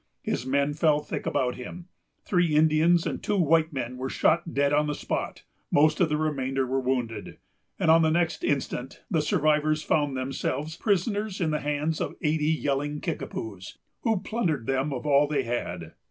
[0.23, 1.85] His men fell thick about him.
[2.25, 6.17] Three Indians and two white men were shot dead on the spot; most of the
[6.17, 7.37] remainder were wounded;
[7.77, 12.47] and on the next instant the survivors found themselves prisoners in the hands of eighty
[12.49, 15.93] yelling Kickapoos, who plundered them of all they had.